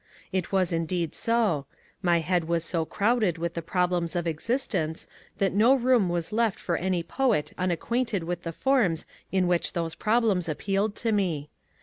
[0.31, 1.67] It was indeed so;
[2.01, 5.05] my head was so crowded with the problems of existence
[5.37, 9.93] that no room was left for any poet unacquainted with the forms in which those
[9.93, 11.51] problems appealed to me.